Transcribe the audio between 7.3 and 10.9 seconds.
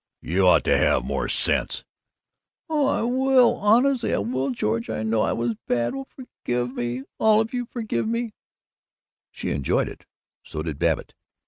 of you, forgive me" She enjoyed it. So did